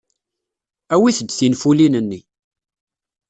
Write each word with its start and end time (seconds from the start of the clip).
Awit-d 0.93 1.29
tinfulin-nni. 1.33 2.21